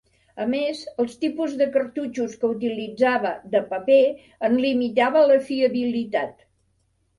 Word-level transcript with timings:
A 0.43 0.45
més, 0.51 0.79
els 1.03 1.11
tipus 1.23 1.53
de 1.59 1.67
cartutxos 1.75 2.33
que 2.39 2.49
utilitzava, 2.55 3.35
de 3.57 3.63
paper, 3.75 4.01
en 4.51 4.59
limitava 4.67 5.25
la 5.35 5.41
fiabilitat. 5.53 6.45